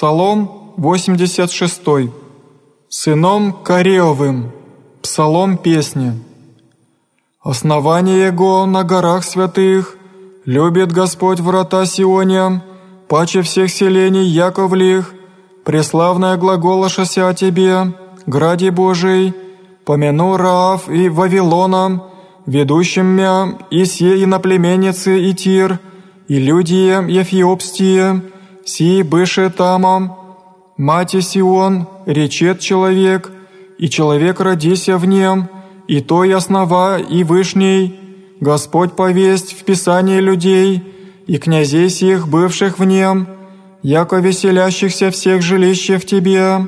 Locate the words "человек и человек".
32.60-34.40